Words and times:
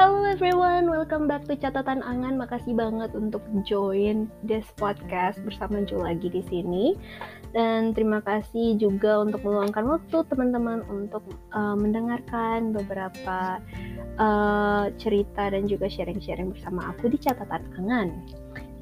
Hello 0.00 0.24
everyone, 0.24 0.88
welcome 0.88 1.28
back 1.28 1.44
to 1.44 1.52
catatan 1.60 2.00
angan. 2.00 2.40
Makasih 2.40 2.72
banget 2.72 3.12
untuk 3.12 3.44
join 3.68 4.32
this 4.40 4.64
podcast 4.80 5.36
bersama 5.44 5.84
Jo 5.84 6.00
lagi 6.00 6.32
di 6.32 6.40
sini. 6.48 6.96
Dan 7.52 7.92
terima 7.92 8.24
kasih 8.24 8.80
juga 8.80 9.20
untuk 9.20 9.44
meluangkan 9.44 9.84
waktu 9.84 10.24
teman-teman 10.32 10.88
untuk 10.88 11.20
uh, 11.52 11.76
mendengarkan 11.76 12.72
beberapa 12.72 13.60
uh, 14.16 14.88
cerita 14.96 15.52
dan 15.52 15.68
juga 15.68 15.84
sharing-sharing 15.92 16.56
bersama 16.56 16.96
aku 16.96 17.12
di 17.12 17.20
catatan 17.20 17.60
angan. 17.76 18.08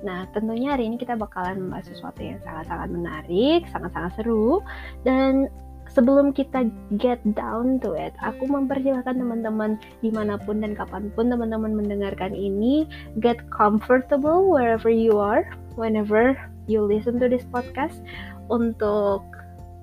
Nah, 0.07 0.23
tentunya 0.31 0.79
hari 0.79 0.87
ini 0.87 1.03
kita 1.03 1.19
bakalan 1.19 1.67
membahas 1.67 1.91
sesuatu 1.91 2.23
yang 2.23 2.39
sangat-sangat 2.47 2.95
menarik, 2.95 3.67
sangat-sangat 3.75 4.23
seru, 4.23 4.63
dan 5.03 5.51
sebelum 5.93 6.37
kita 6.37 6.69
get 7.01 7.21
down 7.37 7.81
to 7.81 7.97
it, 7.97 8.13
aku 8.21 8.49
mempersilahkan 8.49 9.17
teman-teman 9.17 9.81
di 10.05 10.13
mana 10.13 10.37
pun 10.41 10.61
dan 10.61 10.77
kapan 10.77 11.13
pun 11.13 11.33
teman-teman 11.33 11.75
mendengarkan 11.75 12.33
ini, 12.33 12.85
get 13.21 13.39
comfortable 13.53 14.49
wherever 14.49 14.89
you 14.93 15.17
are, 15.17 15.49
whenever 15.75 16.37
you 16.69 16.85
listen 16.85 17.17
to 17.21 17.27
this 17.29 17.45
podcast, 17.49 18.01
untuk 18.49 19.25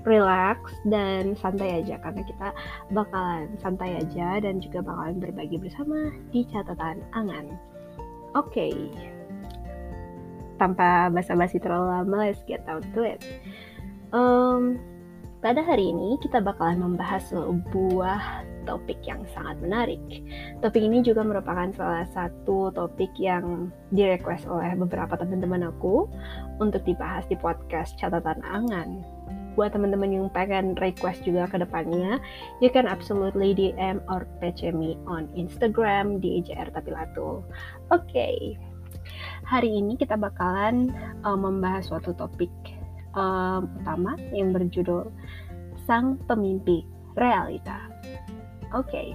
relax 0.05 0.70
dan 0.86 1.34
santai 1.34 1.81
aja 1.81 1.98
karena 1.98 2.22
kita 2.22 2.48
bakalan 2.94 3.50
santai 3.58 3.98
aja 3.98 4.38
dan 4.38 4.62
juga 4.62 4.86
bakalan 4.86 5.17
berbagi 5.17 5.58
bersama 5.58 6.14
di 6.30 6.45
catatan 6.45 7.02
angan. 7.17 7.58
Oke. 8.38 8.70
Okay. 8.70 8.76
Tanpa 10.56 11.12
basa-basi 11.12 11.59
terlalu 11.59 11.92
lama, 11.92 12.16
let's 12.31 12.40
get 12.48 12.64
down 12.64 12.80
to 12.95 13.03
it. 13.03 13.20
Um, 14.16 14.80
pada 15.45 15.62
hari 15.62 15.94
ini 15.94 16.17
kita 16.25 16.42
bakalan 16.42 16.81
membahas 16.81 17.30
sebuah 17.30 18.42
topik 18.66 18.97
yang 19.06 19.22
sangat 19.30 19.61
menarik. 19.61 20.02
Topik 20.66 20.81
ini 20.81 21.06
juga 21.06 21.22
merupakan 21.22 21.69
salah 21.78 22.09
satu 22.17 22.73
topik 22.73 23.14
yang 23.22 23.69
direquest 23.94 24.50
oleh 24.50 24.73
beberapa 24.73 25.14
teman-teman 25.14 25.69
aku 25.69 26.09
untuk 26.58 26.81
dibahas 26.81 27.30
di 27.30 27.38
podcast 27.38 27.94
catatan 28.02 28.42
angan. 28.42 29.06
Buat 29.53 29.78
teman-teman 29.78 30.17
yang 30.17 30.34
pengen 30.34 30.73
request 30.81 31.22
juga 31.30 31.45
ke 31.45 31.62
depannya, 31.62 32.17
you 32.58 32.73
can 32.73 32.89
absolutely 32.89 33.53
DM 33.53 34.02
or 34.09 34.25
PC 34.41 34.73
me 34.73 34.97
on 35.06 35.30
Instagram 35.38 36.25
di 36.25 36.41
IJR 36.41 36.73
Tapilatul. 36.73 37.45
Oke, 37.94 38.02
okay. 38.09 38.58
hari 39.45 39.78
ini 39.78 39.94
kita 39.94 40.17
bakalan 40.17 40.89
uh, 41.22 41.38
membahas 41.38 41.86
suatu 41.86 42.17
topik 42.17 42.50
um, 43.16 43.72
utama 43.81 44.14
yang 44.36 44.52
berjudul 44.52 45.09
Sang 45.86 46.17
Pemimpi 46.28 46.83
Realita. 47.16 47.95
Oke, 48.75 48.91
okay. 48.91 49.08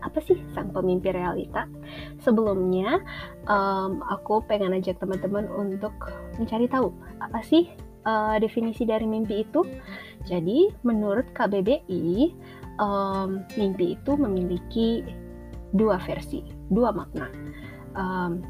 apa 0.00 0.16
sih 0.24 0.38
sang 0.56 0.72
pemimpi 0.72 1.12
realita? 1.12 1.68
Sebelumnya, 2.24 3.04
um, 3.50 4.00
aku 4.08 4.40
pengen 4.48 4.72
ajak 4.72 4.96
teman-teman 4.96 5.44
untuk 5.52 5.92
mencari 6.40 6.64
tahu 6.72 6.88
apa 7.20 7.44
sih 7.44 7.68
uh, 8.08 8.40
definisi 8.40 8.88
dari 8.88 9.04
mimpi 9.04 9.44
itu. 9.44 9.60
Jadi, 10.24 10.72
menurut 10.86 11.28
KBBI, 11.36 12.32
um, 12.80 13.44
mimpi 13.60 13.98
itu 13.98 14.12
memiliki 14.16 15.04
dua 15.76 16.00
versi, 16.00 16.40
dua 16.72 16.94
makna. 16.94 17.28
Um, 17.92 18.40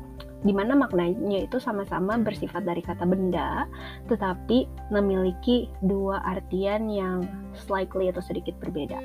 di 0.43 0.51
mana 0.51 0.75
maknanya 0.75 1.47
itu 1.47 1.63
sama-sama 1.63 2.19
bersifat 2.19 2.67
dari 2.67 2.83
kata 2.83 3.07
benda, 3.07 3.67
tetapi 4.11 4.67
memiliki 4.91 5.71
dua 5.87 6.19
artian 6.27 6.91
yang 6.91 7.23
slightly 7.55 8.11
atau 8.11 8.23
sedikit 8.23 8.59
berbeda. 8.59 8.99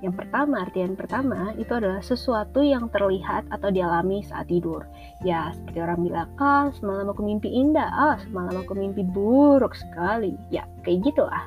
Yang 0.00 0.24
pertama, 0.24 0.64
artian 0.64 0.96
pertama 0.96 1.52
itu 1.60 1.76
adalah 1.76 2.00
sesuatu 2.00 2.64
yang 2.64 2.88
terlihat 2.88 3.44
atau 3.52 3.68
dialami 3.68 4.24
saat 4.24 4.48
tidur. 4.48 4.88
Ya, 5.20 5.52
seperti 5.52 5.78
orang 5.84 6.00
bilang, 6.00 6.28
ah 6.40 6.72
semalam 6.72 7.12
aku 7.12 7.20
mimpi 7.20 7.52
indah, 7.52 7.88
ah 7.92 8.16
semalam 8.24 8.64
aku 8.64 8.72
mimpi 8.72 9.04
buruk 9.04 9.76
sekali. 9.76 10.40
Ya, 10.48 10.64
kayak 10.88 11.04
gitulah. 11.04 11.44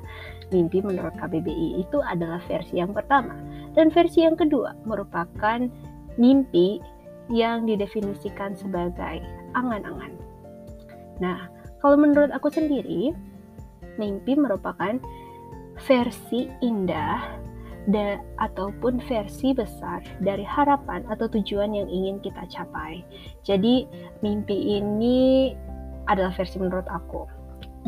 Mimpi 0.53 0.85
menurut 0.85 1.17
KBBI 1.17 1.81
itu 1.81 1.97
adalah 2.06 2.38
versi 2.45 2.78
yang 2.78 2.94
pertama. 2.94 3.33
Dan 3.73 3.89
versi 3.89 4.22
yang 4.22 4.38
kedua 4.38 4.78
merupakan 4.85 5.66
mimpi 6.22 6.78
yang 7.33 7.66
didefinisikan 7.66 8.53
sebagai 8.53 9.25
angan-angan. 9.57 10.13
Nah, 11.17 11.49
kalau 11.81 11.97
menurut 11.97 12.29
aku 12.29 12.53
sendiri, 12.53 13.09
mimpi 13.97 14.38
merupakan 14.38 15.01
versi 15.89 16.45
indah 16.61 17.41
da, 17.89 18.21
ataupun 18.38 19.01
versi 19.09 19.51
besar 19.57 20.05
dari 20.21 20.45
harapan 20.45 21.01
atau 21.09 21.25
tujuan 21.25 21.73
yang 21.73 21.89
ingin 21.89 22.21
kita 22.21 22.45
capai. 22.53 23.01
Jadi, 23.41 23.89
mimpi 24.21 24.77
ini 24.77 25.51
adalah 26.05 26.31
versi 26.38 26.61
menurut 26.61 26.85
aku. 26.85 27.25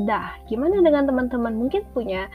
Dah, 0.04 0.36
gimana 0.50 0.84
dengan 0.84 1.08
teman-teman? 1.08 1.56
Mungkin 1.56 1.88
punya 1.96 2.28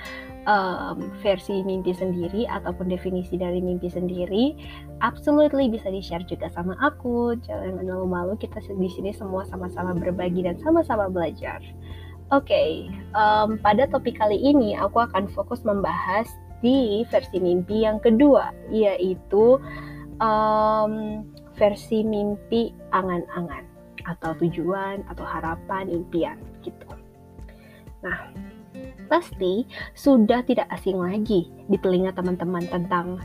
um, 0.47 1.13
versi 1.21 1.61
mimpi 1.65 1.93
sendiri 1.93 2.47
ataupun 2.49 2.89
definisi 2.89 3.37
dari 3.37 3.61
mimpi 3.61 3.91
sendiri, 3.91 4.57
absolutely 5.05 5.69
bisa 5.69 5.91
di-share 5.91 6.25
juga 6.25 6.49
sama 6.53 6.77
aku. 6.81 7.37
Jangan 7.45 7.81
malu-malu, 7.81 8.37
kita 8.39 8.63
di 8.63 8.89
sini 8.89 9.11
semua 9.13 9.45
sama-sama 9.49 9.97
berbagi 9.97 10.47
dan 10.47 10.57
sama-sama 10.61 11.11
belajar. 11.11 11.61
Oke, 12.31 12.47
okay, 12.47 12.71
um, 13.19 13.59
pada 13.59 13.91
topik 13.91 14.15
kali 14.15 14.39
ini 14.39 14.79
aku 14.79 15.03
akan 15.03 15.27
fokus 15.35 15.67
membahas 15.67 16.31
di 16.63 17.03
versi 17.11 17.43
mimpi 17.43 17.83
yang 17.83 17.99
kedua, 17.99 18.55
yaitu 18.71 19.59
um, 20.23 21.27
versi 21.59 22.07
mimpi 22.07 22.71
angan-angan 22.95 23.67
atau 24.07 24.33
tujuan 24.41 25.05
atau 25.13 25.27
harapan 25.27 25.91
impian 25.91 26.39
gitu. 26.65 26.89
Nah, 28.01 28.33
pasti 29.11 29.67
sudah 29.99 30.47
tidak 30.47 30.71
asing 30.71 30.97
lagi 31.03 31.51
di 31.67 31.77
telinga 31.83 32.15
teman-teman 32.15 32.63
tentang 32.71 33.19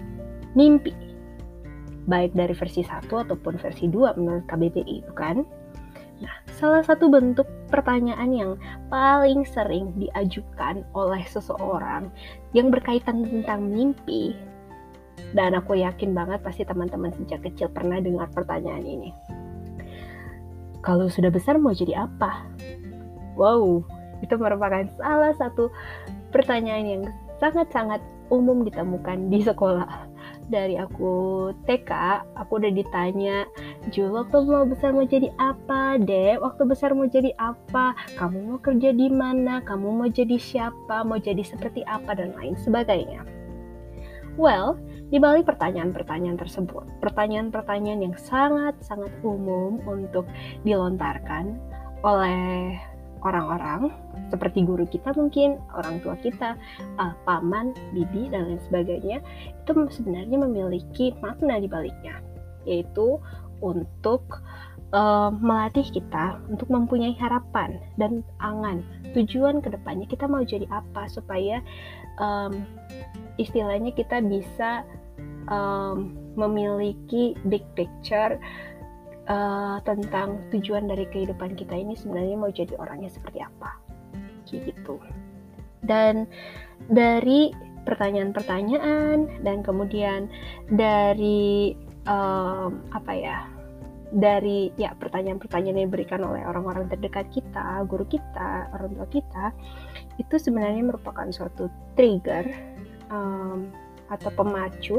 mimpi. 0.57 0.91
Baik 2.09 2.34
dari 2.34 2.57
versi 2.57 2.81
1 2.81 3.06
ataupun 3.06 3.62
versi 3.62 3.85
2 3.85 4.18
menurut 4.18 4.46
KBBI, 4.50 5.06
bukan? 5.13 5.46
Nah, 6.16 6.35
salah 6.57 6.81
satu 6.81 7.12
bentuk 7.12 7.46
pertanyaan 7.69 8.31
yang 8.31 8.51
paling 8.88 9.44
sering 9.46 9.94
diajukan 10.00 10.81
oleh 10.96 11.22
seseorang 11.28 12.09
yang 12.56 12.72
berkaitan 12.72 13.25
tentang 13.25 13.67
mimpi, 13.67 14.31
dan 15.35 15.57
aku 15.57 15.75
yakin 15.75 16.16
banget 16.16 16.40
pasti 16.40 16.63
teman-teman 16.63 17.12
sejak 17.19 17.44
kecil 17.44 17.67
pernah 17.67 18.00
dengar 18.00 18.31
pertanyaan 18.31 18.85
ini. 18.85 19.12
Kalau 20.85 21.09
sudah 21.09 21.34
besar 21.34 21.57
mau 21.57 21.73
jadi 21.73 22.06
apa? 22.06 22.46
Wow, 23.35 23.84
itu 24.24 24.36
merupakan 24.40 24.86
salah 25.00 25.34
satu 25.36 25.72
pertanyaan 26.31 26.86
yang 26.86 27.03
sangat-sangat 27.40 28.00
umum 28.34 28.66
ditemukan 28.66 29.30
di 29.30 29.44
sekolah. 29.44 30.09
Dari 30.46 30.78
aku 30.78 31.50
TK, 31.66 31.92
aku 32.38 32.62
udah 32.62 32.70
ditanya, 32.70 33.50
Jul, 33.90 34.14
waktu 34.14 34.46
mau 34.46 34.66
besar 34.66 34.94
mau 34.94 35.06
jadi 35.06 35.34
apa, 35.42 35.98
Dek? 35.98 36.38
Waktu 36.42 36.70
besar 36.70 36.94
mau 36.94 37.09
jadi 37.09 37.34
apa? 37.42 37.98
Kamu 38.14 38.38
mau 38.53 38.59
kerja 38.62 38.94
di 38.94 39.09
mana? 39.09 39.66
Kamu 39.66 39.90
mau 39.90 40.09
jadi 40.09 40.38
siapa? 40.38 41.02
Mau 41.02 41.18
jadi 41.18 41.42
seperti 41.42 41.82
apa? 41.90 42.14
Dan 42.14 42.38
lain 42.38 42.53
sebagainya. 42.62 43.26
Well, 44.38 44.78
di 45.09 45.18
balik 45.18 45.50
pertanyaan-pertanyaan 45.50 46.38
tersebut, 46.38 46.86
pertanyaan-pertanyaan 47.02 48.09
yang 48.09 48.16
sangat-sangat 48.20 49.09
umum 49.26 49.82
untuk 49.88 50.30
dilontarkan 50.62 51.58
oleh 52.06 52.78
orang-orang 53.25 53.90
seperti 54.30 54.62
guru 54.62 54.85
kita 54.85 55.11
mungkin 55.17 55.58
orang 55.73 55.97
tua 56.05 56.14
kita 56.22 56.53
uh, 57.02 57.14
paman 57.26 57.73
bibi 57.91 58.29
dan 58.29 58.53
lain 58.53 58.61
sebagainya 58.70 59.20
itu 59.66 59.72
sebenarnya 59.90 60.38
memiliki 60.38 61.17
makna 61.20 61.58
di 61.58 61.66
baliknya 61.66 62.22
yaitu 62.70 63.17
untuk 63.66 64.46
uh, 64.94 65.34
melatih 65.34 65.85
kita 65.90 66.38
untuk 66.47 66.70
mempunyai 66.70 67.17
harapan 67.17 67.82
dan 67.97 68.22
angan 68.38 68.85
tujuan 69.17 69.59
ke 69.59 69.73
depannya 69.73 70.05
kita 70.05 70.29
mau 70.29 70.46
jadi 70.46 70.70
apa 70.70 71.09
supaya 71.09 71.66
um, 72.22 72.61
istilahnya 73.41 73.91
kita 73.96 74.22
bisa 74.22 74.85
um, 75.50 76.14
memiliki 76.35 77.34
big 77.47 77.64
picture 77.73 78.38
uh, 79.30 79.78
tentang 79.84 80.42
tujuan 80.54 80.90
dari 80.90 81.06
kehidupan 81.10 81.58
kita 81.58 81.76
ini 81.76 81.94
sebenarnya 81.98 82.36
mau 82.38 82.52
jadi 82.52 82.74
orangnya 82.78 83.10
seperti 83.12 83.42
apa. 83.42 83.78
Gitu. 84.46 85.02
Dan 85.86 86.30
dari 86.90 87.54
pertanyaan-pertanyaan 87.86 89.46
dan 89.46 89.62
kemudian 89.62 90.26
dari 90.74 91.78
um, 92.10 92.82
apa 92.94 93.14
ya 93.14 93.40
dari 94.16 94.72
ya 94.80 94.94
pertanyaan-pertanyaan 94.98 95.82
yang 95.82 95.88
diberikan 95.90 96.22
oleh 96.24 96.46
orang-orang 96.46 96.88
terdekat 96.90 97.30
kita, 97.34 97.84
guru 97.90 98.06
kita, 98.08 98.70
orang 98.74 98.94
tua 98.96 99.08
kita, 99.10 99.46
itu 100.22 100.36
sebenarnya 100.40 100.82
merupakan 100.86 101.28
suatu 101.34 101.68
trigger 101.98 102.46
um, 103.10 103.70
atau 104.08 104.30
pemacu 104.34 104.98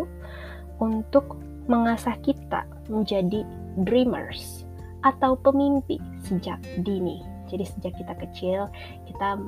untuk 0.83 1.39
mengasah 1.67 2.19
kita 2.23 2.67
menjadi 2.91 3.43
dreamers 3.85 4.65
atau 5.05 5.37
pemimpi 5.39 6.01
sejak 6.25 6.59
dini. 6.83 7.23
Jadi 7.47 7.65
sejak 7.67 7.95
kita 7.95 8.15
kecil 8.19 8.61
kita 9.07 9.39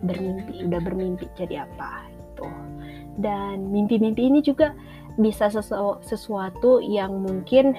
bermimpi, 0.00 0.64
udah 0.64 0.80
bermimpi 0.80 1.26
jadi 1.36 1.68
apa 1.68 2.08
itu. 2.08 2.48
Dan 3.20 3.68
mimpi-mimpi 3.68 4.32
ini 4.32 4.40
juga 4.40 4.72
bisa 5.20 5.52
sesu 5.52 6.00
sesuatu 6.00 6.80
yang 6.80 7.20
mungkin 7.20 7.76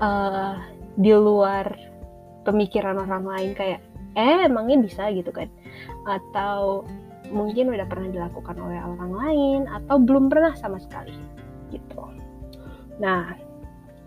uh, 0.00 0.56
di 0.96 1.12
luar 1.12 1.68
pemikiran 2.48 2.96
orang 2.96 3.28
lain 3.28 3.50
kayak 3.52 3.80
eh 4.16 4.44
emangnya 4.44 4.84
bisa 4.84 5.08
gitu 5.12 5.32
kan 5.32 5.48
atau 6.04 6.84
mungkin 7.32 7.72
udah 7.72 7.88
pernah 7.88 8.12
dilakukan 8.12 8.56
oleh 8.60 8.80
orang 8.80 9.12
lain 9.12 9.60
atau 9.68 9.96
belum 9.96 10.28
pernah 10.28 10.52
sama 10.56 10.76
sekali 10.76 11.16
gitu. 11.72 12.04
Nah, 13.00 13.32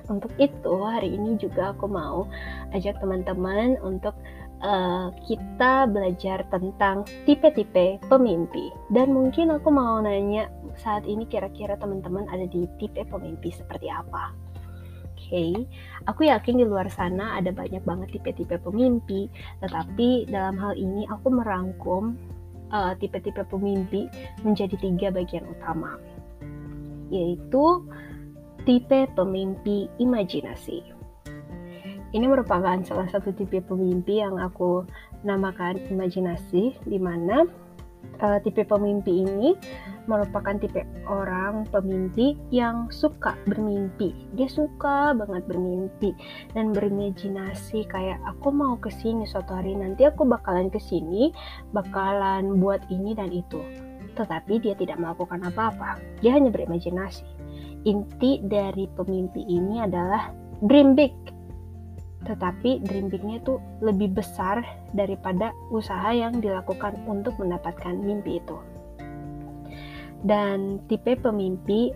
untuk 0.07 0.31
itu 0.37 0.75
hari 0.83 1.13
ini 1.13 1.37
juga 1.41 1.73
aku 1.73 1.89
mau 1.89 2.29
ajak 2.73 2.97
teman-teman 3.01 3.77
untuk 3.81 4.13
uh, 4.61 5.11
kita 5.25 5.89
belajar 5.89 6.45
tentang 6.53 7.03
tipe-tipe 7.27 7.99
pemimpi. 8.07 8.71
Dan 8.93 9.11
mungkin 9.11 9.51
aku 9.51 9.69
mau 9.73 9.99
nanya 9.99 10.47
saat 10.79 11.03
ini 11.07 11.25
kira-kira 11.27 11.75
teman-teman 11.79 12.27
ada 12.31 12.45
di 12.47 12.67
tipe 12.77 13.01
pemimpi 13.07 13.51
seperti 13.51 13.87
apa? 13.91 14.31
Oke, 15.15 15.31
okay. 15.31 15.53
aku 16.05 16.29
yakin 16.29 16.61
di 16.61 16.65
luar 16.69 16.85
sana 16.91 17.39
ada 17.39 17.49
banyak 17.49 17.81
banget 17.81 18.19
tipe-tipe 18.19 18.61
pemimpi, 18.61 19.25
tetapi 19.57 20.29
dalam 20.29 20.53
hal 20.59 20.77
ini 20.77 21.07
aku 21.09 21.33
merangkum 21.33 22.13
uh, 22.69 22.93
tipe-tipe 23.01 23.41
pemimpi 23.49 24.05
menjadi 24.45 24.77
tiga 24.77 25.09
bagian 25.09 25.49
utama, 25.49 25.97
yaitu 27.09 27.81
tipe 28.65 29.05
pemimpi 29.13 29.85
imajinasi. 30.01 30.81
Ini 32.15 32.25
merupakan 32.25 32.81
salah 32.81 33.05
satu 33.13 33.29
tipe 33.35 33.61
pemimpi 33.61 34.19
yang 34.23 34.41
aku 34.41 34.87
namakan 35.21 35.77
imajinasi, 35.93 36.73
di 36.81 36.97
mana 36.97 37.45
uh, 38.25 38.39
tipe 38.41 38.65
pemimpi 38.65 39.21
ini 39.21 39.53
merupakan 40.05 40.57
tipe 40.57 40.85
orang 41.09 41.65
pemimpi 41.69 42.37
yang 42.49 42.89
suka 42.89 43.37
bermimpi. 43.45 44.13
Dia 44.37 44.49
suka 44.49 45.13
banget 45.13 45.45
bermimpi 45.49 46.13
dan 46.53 46.73
berimajinasi 46.73 47.85
kayak 47.89 48.21
aku 48.25 48.53
mau 48.53 48.77
ke 48.77 48.89
sini 48.89 49.25
suatu 49.25 49.57
hari 49.57 49.73
nanti 49.73 50.05
aku 50.05 50.25
bakalan 50.25 50.69
ke 50.69 50.77
sini, 50.81 51.33
bakalan 51.73 52.61
buat 52.61 52.81
ini 52.89 53.13
dan 53.17 53.29
itu. 53.33 53.61
Tetapi 54.15 54.63
dia 54.63 54.73
tidak 54.79 54.97
melakukan 54.97 55.43
apa-apa. 55.45 55.99
Dia 56.23 56.35
hanya 56.39 56.49
berimajinasi. 56.49 57.27
Inti 57.85 58.41
dari 58.41 58.89
pemimpi 58.89 59.45
ini 59.45 59.83
adalah 59.83 60.33
dream 60.63 60.97
big. 60.97 61.13
Tetapi 62.25 62.81
dream 62.81 63.13
bignya 63.13 63.37
itu 63.37 63.61
lebih 63.85 64.17
besar 64.17 64.65
daripada 64.97 65.53
usaha 65.69 66.09
yang 66.09 66.41
dilakukan 66.41 66.97
untuk 67.05 67.37
mendapatkan 67.37 67.93
mimpi 67.93 68.41
itu. 68.41 68.57
Dan 70.25 70.81
tipe 70.89 71.13
pemimpi 71.21 71.93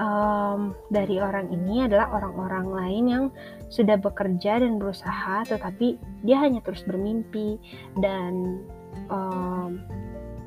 um, 0.00 0.76
dari 0.92 1.18
orang 1.20 1.50
ini 1.52 1.84
adalah 1.84 2.12
orang-orang 2.12 2.66
lain 2.72 3.04
yang 3.08 3.24
sudah 3.72 3.98
bekerja 3.98 4.62
dan 4.62 4.78
berusaha 4.78 5.42
tetapi 5.48 5.98
dia 6.22 6.38
hanya 6.40 6.62
terus 6.62 6.84
bermimpi 6.86 7.58
dan 7.98 8.62
um, 9.10 9.82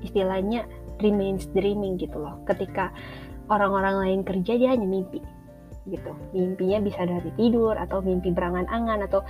istilahnya 0.05 0.65
remains 0.99 1.47
dreaming 1.55 1.95
gitu 1.99 2.19
loh. 2.19 2.39
Ketika 2.45 2.91
orang-orang 3.49 3.95
lain 4.05 4.21
kerja 4.23 4.55
dia 4.55 4.69
hanya 4.75 4.85
mimpi 4.85 5.19
gitu. 5.89 6.13
Mimpinya 6.31 6.79
bisa 6.85 7.01
dari 7.03 7.31
tidur 7.35 7.73
atau 7.73 7.99
mimpi 8.03 8.29
berangan-angan 8.29 9.09
atau 9.09 9.25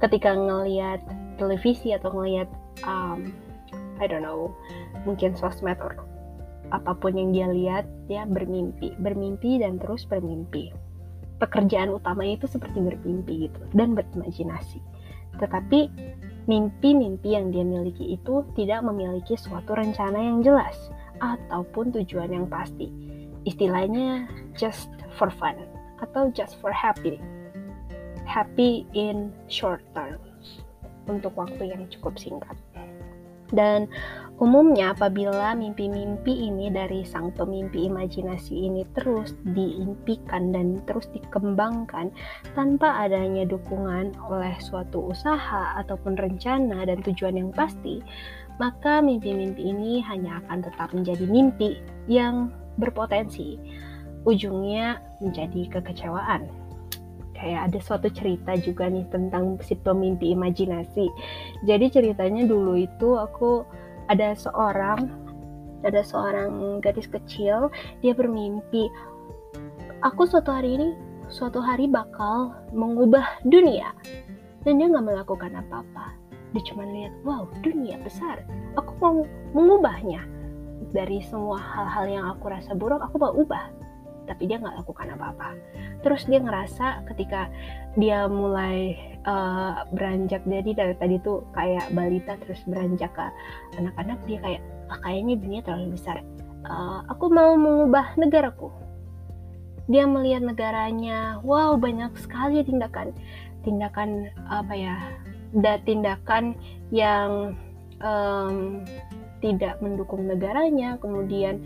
ketika 0.00 0.34
ngelihat 0.34 1.04
televisi 1.36 1.94
atau 1.94 2.10
ngelihat 2.10 2.48
um, 2.82 3.30
I 4.00 4.08
don't 4.08 4.24
know 4.24 4.50
mungkin 5.04 5.36
sosmed 5.36 5.78
atau 5.78 5.94
apa 6.72 6.96
pun 6.96 7.12
yang 7.12 7.36
dia 7.36 7.46
lihat 7.52 7.84
dia 8.08 8.24
bermimpi. 8.24 8.96
Bermimpi 8.96 9.60
dan 9.60 9.76
terus 9.76 10.08
bermimpi. 10.08 10.72
Pekerjaan 11.36 11.92
utamanya 11.92 12.40
itu 12.40 12.46
seperti 12.48 12.80
bermimpi 12.80 13.50
gitu 13.50 13.60
dan 13.76 13.92
berimajinasi. 13.92 14.80
Tetapi 15.36 15.80
mimpi-mimpi 16.50 17.38
yang 17.38 17.54
dia 17.54 17.62
miliki 17.62 18.18
itu 18.18 18.42
tidak 18.58 18.82
memiliki 18.82 19.38
suatu 19.38 19.78
rencana 19.78 20.18
yang 20.18 20.42
jelas 20.42 20.74
ataupun 21.22 21.94
tujuan 21.94 22.34
yang 22.34 22.46
pasti. 22.50 22.90
Istilahnya 23.46 24.26
just 24.54 24.90
for 25.14 25.30
fun 25.30 25.58
atau 26.02 26.30
just 26.34 26.58
for 26.58 26.74
happy. 26.74 27.22
Happy 28.26 28.86
in 28.94 29.30
short 29.46 29.82
term. 29.94 30.18
Untuk 31.10 31.34
waktu 31.34 31.74
yang 31.74 31.90
cukup 31.90 32.14
singkat 32.14 32.54
dan 33.52 33.86
umumnya 34.42 34.90
apabila 34.90 35.54
mimpi-mimpi 35.54 36.50
ini 36.50 36.66
dari 36.72 37.06
sang 37.06 37.30
pemimpi 37.30 37.86
imajinasi 37.86 38.66
ini 38.66 38.82
terus 38.96 39.38
diimpikan 39.54 40.50
dan 40.50 40.82
terus 40.88 41.06
dikembangkan 41.14 42.10
tanpa 42.58 43.06
adanya 43.06 43.46
dukungan 43.46 44.16
oleh 44.26 44.56
suatu 44.58 45.14
usaha 45.14 45.78
ataupun 45.78 46.18
rencana 46.18 46.82
dan 46.82 46.98
tujuan 47.06 47.38
yang 47.38 47.54
pasti, 47.54 48.02
maka 48.58 48.98
mimpi-mimpi 48.98 49.62
ini 49.62 50.02
hanya 50.02 50.42
akan 50.42 50.66
tetap 50.66 50.90
menjadi 50.90 51.24
mimpi 51.28 51.78
yang 52.10 52.50
berpotensi 52.80 53.60
ujungnya 54.26 55.02
menjadi 55.18 55.78
kekecewaan. 55.78 56.61
Kayak 57.42 57.74
ada 57.74 57.78
suatu 57.82 58.06
cerita 58.14 58.54
juga 58.54 58.86
nih 58.86 59.02
tentang 59.10 59.58
si 59.66 59.74
pemimpi 59.74 60.30
imajinasi. 60.30 61.10
Jadi 61.66 61.90
ceritanya 61.90 62.46
dulu 62.46 62.78
itu 62.78 63.18
aku 63.18 63.66
ada 64.06 64.30
seorang 64.38 65.10
ada 65.82 66.06
seorang 66.06 66.78
gadis 66.78 67.10
kecil 67.10 67.66
dia 67.98 68.14
bermimpi 68.14 68.86
aku 70.06 70.22
suatu 70.22 70.54
hari 70.54 70.78
ini 70.78 70.94
suatu 71.26 71.58
hari 71.58 71.90
bakal 71.90 72.54
mengubah 72.70 73.42
dunia. 73.42 73.90
Dan 74.62 74.78
dia 74.78 74.86
nggak 74.86 75.02
melakukan 75.02 75.58
apa-apa. 75.58 76.14
Dia 76.54 76.62
cuma 76.70 76.86
lihat 76.86 77.10
wow 77.26 77.50
dunia 77.66 77.98
besar. 78.06 78.46
Aku 78.78 78.94
mau 79.02 79.26
mengubahnya. 79.50 80.22
Dari 80.94 81.18
semua 81.26 81.58
hal-hal 81.58 82.06
yang 82.06 82.24
aku 82.30 82.54
rasa 82.54 82.78
buruk 82.78 83.02
aku 83.02 83.18
mau 83.18 83.34
ubah 83.34 83.81
tapi 84.24 84.48
dia 84.48 84.58
nggak 84.58 84.82
lakukan 84.84 85.14
apa-apa. 85.14 85.56
Terus 86.02 86.22
dia 86.26 86.38
ngerasa 86.42 87.06
ketika 87.12 87.48
dia 87.98 88.26
mulai 88.26 88.96
uh, 89.26 89.84
beranjak 89.92 90.42
jadi 90.46 90.70
dari 90.72 90.94
tadi 90.96 91.16
tuh 91.20 91.46
kayak 91.52 91.90
balita 91.92 92.38
terus 92.42 92.62
beranjak 92.64 93.12
ke 93.12 93.26
anak-anak 93.78 94.18
dia 94.26 94.38
kayak 94.40 94.62
ah, 94.88 94.98
kayaknya 95.02 95.34
dunia 95.38 95.60
terlalu 95.64 95.94
besar. 95.96 96.20
Uh, 96.62 97.02
aku 97.10 97.26
mau 97.30 97.54
mengubah 97.58 98.14
negaraku. 98.18 98.70
Dia 99.90 100.06
melihat 100.06 100.46
negaranya 100.46 101.42
wow 101.42 101.74
banyak 101.74 102.14
sekali 102.22 102.62
tindakan 102.62 103.10
tindakan 103.62 104.30
apa 104.50 104.74
ya 104.74 104.96
da 105.54 105.78
tindakan 105.84 106.56
yang 106.90 107.54
um, 108.02 108.82
tidak 109.42 109.82
mendukung 109.82 110.30
negaranya, 110.30 110.96
kemudian 111.02 111.60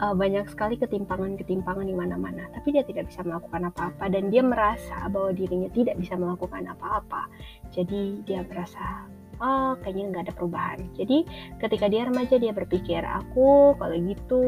uh, 0.00 0.14
banyak 0.16 0.48
sekali 0.48 0.80
ketimpangan-ketimpangan 0.80 1.86
di 1.86 1.94
mana-mana. 1.94 2.48
Tapi 2.56 2.72
dia 2.74 2.82
tidak 2.82 3.12
bisa 3.12 3.20
melakukan 3.22 3.68
apa-apa 3.68 4.04
dan 4.08 4.32
dia 4.32 4.42
merasa 4.42 5.06
bahwa 5.12 5.30
dirinya 5.36 5.68
tidak 5.70 6.00
bisa 6.00 6.16
melakukan 6.16 6.64
apa-apa. 6.66 7.28
Jadi 7.70 8.24
dia 8.24 8.42
merasa 8.42 9.06
oh 9.40 9.72
kayaknya 9.80 10.04
nggak 10.12 10.24
ada 10.28 10.34
perubahan. 10.36 10.78
Jadi 10.96 11.24
ketika 11.60 11.86
dia 11.88 12.08
remaja 12.08 12.36
dia 12.36 12.52
berpikir 12.52 13.00
aku 13.04 13.76
kalau 13.76 13.96
gitu 13.96 14.42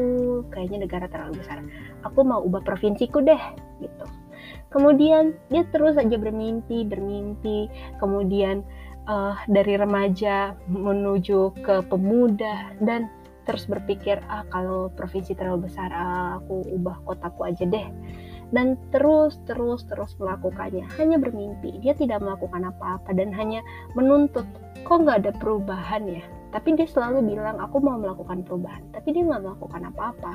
kayaknya 0.49 0.85
negara 0.89 1.05
terlalu 1.09 1.41
besar. 1.41 1.61
Aku 2.05 2.25
mau 2.25 2.41
ubah 2.41 2.65
provinsiku 2.65 3.21
deh 3.21 3.41
gitu. 3.81 4.05
Kemudian 4.73 5.37
dia 5.53 5.63
terus 5.69 5.97
saja 5.97 6.17
bermimpi, 6.17 6.81
bermimpi. 6.85 7.69
Kemudian 8.01 8.65
uh, 9.05 9.37
dari 9.45 9.77
remaja 9.77 10.57
menuju 10.65 11.61
ke 11.61 11.85
pemuda 11.89 12.73
dan 12.81 13.09
terus 13.43 13.67
berpikir 13.67 14.19
ah 14.31 14.47
kalau 14.47 14.87
provinsi 14.95 15.35
terlalu 15.35 15.67
besar 15.67 15.91
ah, 15.91 16.39
aku 16.39 16.63
ubah 16.73 16.99
kotaku 17.03 17.47
aja 17.47 17.63
deh. 17.67 17.87
Dan 18.53 18.77
terus 18.93 19.41
terus 19.49 19.81
terus 19.89 20.13
melakukannya. 20.21 20.85
Hanya 20.99 21.17
bermimpi 21.17 21.81
dia 21.81 21.97
tidak 21.97 22.21
melakukan 22.21 22.69
apa-apa 22.69 23.09
dan 23.17 23.33
hanya 23.33 23.65
menuntut 23.97 24.45
kok 24.85 24.97
nggak 25.01 25.25
ada 25.25 25.31
perubahan 25.35 26.05
ya? 26.05 26.23
Tapi 26.53 26.77
dia 26.77 26.85
selalu 26.85 27.33
bilang 27.33 27.57
aku 27.57 27.81
mau 27.81 27.97
melakukan 27.97 28.45
perubahan 28.45 28.85
tapi 28.93 29.09
dia 29.15 29.25
nggak 29.25 29.41
melakukan 29.41 29.81
apa-apa. 29.89 30.33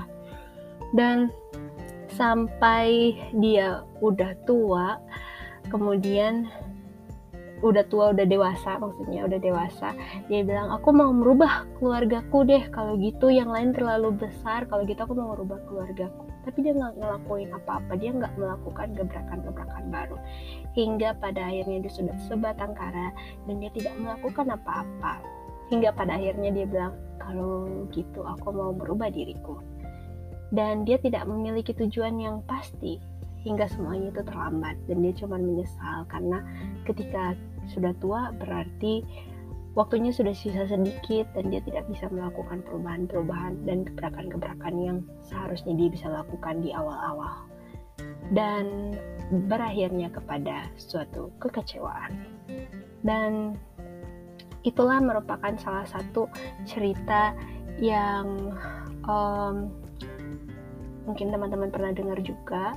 Dan 0.96 1.30
sampai 2.18 3.14
dia 3.36 3.84
udah 4.00 4.32
tua 4.48 4.98
kemudian 5.68 6.48
udah 7.58 7.84
tua 7.90 8.14
udah 8.14 8.26
dewasa 8.26 8.78
maksudnya 8.78 9.26
udah 9.26 9.38
dewasa. 9.40 9.92
Dia 10.30 10.46
bilang 10.46 10.70
aku 10.70 10.94
mau 10.94 11.10
merubah 11.10 11.66
keluargaku 11.78 12.46
deh. 12.46 12.62
Kalau 12.70 12.94
gitu 12.98 13.28
yang 13.28 13.50
lain 13.50 13.74
terlalu 13.74 14.14
besar 14.14 14.64
kalau 14.70 14.86
gitu 14.86 15.00
aku 15.02 15.14
mau 15.18 15.34
merubah 15.34 15.58
keluargaku. 15.66 16.26
Tapi 16.46 16.58
dia 16.62 16.72
nggak 16.74 16.94
ngelakuin 17.02 17.50
apa-apa. 17.52 17.92
Dia 17.98 18.10
nggak 18.14 18.34
melakukan 18.38 18.88
gebrakan-gebrakan 18.94 19.84
baru. 19.90 20.16
Hingga 20.78 21.18
pada 21.18 21.50
akhirnya 21.50 21.78
dia 21.82 21.92
sudah 21.92 22.16
sebatang 22.30 22.72
kara 22.78 23.10
dan 23.50 23.54
dia 23.58 23.70
tidak 23.74 23.94
melakukan 23.98 24.46
apa-apa. 24.54 25.20
Hingga 25.68 25.92
pada 25.92 26.16
akhirnya 26.16 26.50
dia 26.54 26.66
bilang 26.66 26.94
kalau 27.20 27.68
gitu 27.92 28.24
aku 28.24 28.54
mau 28.54 28.70
merubah 28.72 29.10
diriku. 29.10 29.58
Dan 30.48 30.88
dia 30.88 30.96
tidak 30.96 31.28
memiliki 31.28 31.76
tujuan 31.76 32.16
yang 32.16 32.40
pasti. 32.48 32.96
Hingga 33.46 33.70
semuanya 33.70 34.10
itu 34.10 34.22
terlambat 34.26 34.76
dan 34.90 34.98
dia 34.98 35.14
cuma 35.14 35.38
menyesal 35.38 36.02
karena 36.10 36.42
ketika 36.82 37.38
sudah 37.70 37.92
tua 38.02 38.32
berarti 38.36 39.04
waktunya 39.78 40.10
sudah 40.10 40.34
sisa 40.34 40.66
sedikit 40.66 41.28
dan 41.36 41.52
dia 41.52 41.62
tidak 41.62 41.86
bisa 41.86 42.10
melakukan 42.10 42.64
perubahan-perubahan 42.66 43.62
dan 43.68 43.86
gebrakan-gebrakan 43.86 44.74
yang 44.80 44.98
seharusnya 45.22 45.76
dia 45.78 45.88
bisa 45.92 46.08
lakukan 46.10 46.58
di 46.64 46.74
awal-awal 46.74 47.46
dan 48.32 48.96
berakhirnya 49.48 50.10
kepada 50.10 50.68
suatu 50.76 51.30
kekecewaan 51.38 52.26
dan 53.06 53.54
itulah 54.66 54.98
merupakan 54.98 55.54
salah 55.56 55.86
satu 55.86 56.26
cerita 56.66 57.32
yang 57.78 58.52
um, 59.06 59.70
mungkin 61.06 61.30
teman-teman 61.32 61.70
pernah 61.70 61.92
dengar 61.94 62.18
juga 62.20 62.74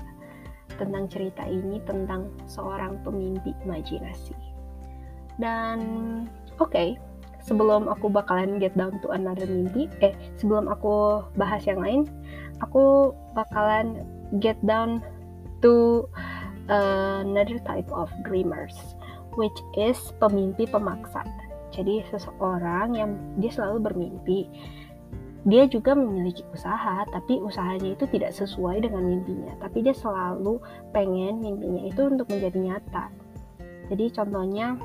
tentang 0.80 1.10
cerita 1.12 1.44
ini 1.46 1.84
tentang 1.84 2.32
seorang 2.48 3.02
pemimpi 3.04 3.52
imajinasi. 3.68 4.34
Dan 5.42 5.80
oke, 6.62 6.70
okay, 6.70 7.02
sebelum 7.42 7.90
aku 7.90 8.14
bakalan 8.14 8.62
get 8.62 8.78
down 8.78 9.02
to 9.02 9.10
another 9.10 9.50
mimpi, 9.50 9.90
eh 10.06 10.14
sebelum 10.38 10.70
aku 10.70 11.26
bahas 11.34 11.66
yang 11.66 11.82
lain, 11.82 12.06
aku 12.62 13.10
bakalan 13.34 14.06
get 14.38 14.56
down 14.62 15.02
to 15.66 16.06
another 16.70 17.58
type 17.66 17.90
of 17.90 18.08
dreamers, 18.22 18.78
which 19.34 19.58
is 19.74 19.98
pemimpi 20.22 20.70
pemaksa. 20.70 21.26
Jadi 21.74 22.06
seseorang 22.14 22.94
yang 22.94 23.18
dia 23.42 23.50
selalu 23.50 23.90
bermimpi, 23.90 24.46
dia 25.48 25.66
juga 25.66 25.98
memiliki 25.98 26.46
usaha, 26.54 27.02
tapi 27.10 27.42
usahanya 27.42 27.98
itu 27.98 28.06
tidak 28.14 28.36
sesuai 28.38 28.86
dengan 28.86 29.10
mimpinya. 29.10 29.58
Tapi 29.58 29.82
dia 29.82 29.96
selalu 29.98 30.62
pengen 30.94 31.42
mimpinya 31.42 31.90
itu 31.90 32.06
untuk 32.06 32.30
menjadi 32.30 32.60
nyata. 32.62 33.06
Jadi 33.90 34.06
contohnya 34.14 34.78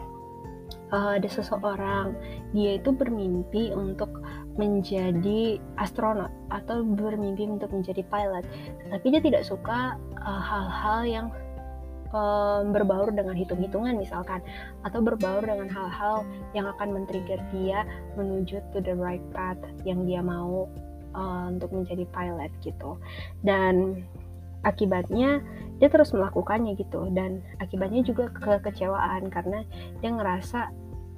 uh, 0.93 1.19
ada 1.19 1.29
seseorang, 1.29 2.15
dia 2.55 2.79
itu 2.79 2.91
bermimpi 2.95 3.75
untuk 3.75 4.23
menjadi 4.57 5.61
astronot 5.77 6.33
atau 6.49 6.81
bermimpi 6.85 7.45
untuk 7.45 7.73
menjadi 7.73 8.03
pilot, 8.09 8.45
tapi 8.89 9.07
dia 9.13 9.21
tidak 9.21 9.45
suka 9.45 10.01
eh, 10.17 10.43
hal-hal 10.49 11.01
uh, 11.05 11.09
yang 11.09 11.27
um, 12.17 12.73
berbaur 12.73 13.13
dengan 13.13 13.37
hitung-hitungan 13.37 14.01
misalkan 14.01 14.41
atau 14.87 15.05
berbaur 15.05 15.45
dengan 15.45 15.69
hal-hal 15.69 16.25
yang 16.57 16.65
akan 16.77 16.93
men-trigger 16.97 17.41
dia 17.53 17.85
menuju 18.15 18.63
to 18.73 18.79
the 18.81 18.95
right 18.95 19.23
path 19.37 19.61
yang 19.85 20.09
dia 20.09 20.25
mau 20.25 20.71
uh, 21.17 21.47
untuk 21.51 21.73
menjadi 21.73 22.09
pilot 22.13 22.53
gitu. 22.63 22.97
Dan 23.43 24.05
akibatnya 24.65 25.45
dia 25.79 25.89
terus 25.93 26.13
melakukannya 26.13 26.77
gitu. 26.77 27.09
Dan 27.13 27.45
akibatnya 27.61 28.03
juga 28.05 28.33
kekecewaan 28.33 29.29
karena 29.29 29.65
dia 30.01 30.11
ngerasa 30.13 30.71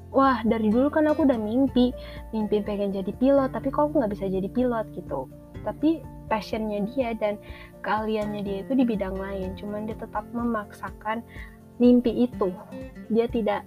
wah 0.08 0.40
dari 0.44 0.72
dulu 0.72 0.88
kan 0.88 1.04
aku 1.04 1.28
udah 1.28 1.36
mimpi 1.36 1.92
mimpi 2.32 2.64
pengen 2.64 2.96
jadi 2.96 3.12
pilot 3.20 3.52
tapi 3.52 3.68
kok 3.68 3.92
aku 3.92 4.00
nggak 4.00 4.12
bisa 4.16 4.26
jadi 4.26 4.48
pilot 4.50 4.86
gitu. 4.96 5.28
Tapi 5.62 6.00
passionnya 6.28 6.84
dia 6.92 7.12
dan 7.16 7.40
keahliannya 7.82 8.40
dia 8.44 8.58
itu 8.64 8.72
di 8.76 8.84
bidang 8.84 9.16
lain. 9.16 9.56
Cuman 9.56 9.88
dia 9.88 9.96
tetap 9.96 10.24
memaksakan 10.32 11.24
mimpi 11.78 12.28
itu. 12.28 12.50
Dia 13.10 13.30
tidak 13.30 13.64